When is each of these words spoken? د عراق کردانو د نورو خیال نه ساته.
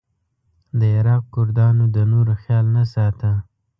د 0.79 0.81
عراق 0.97 1.23
کردانو 1.33 1.83
د 1.95 1.97
نورو 2.11 2.33
خیال 2.43 2.65
نه 2.75 2.83
ساته. 2.93 3.31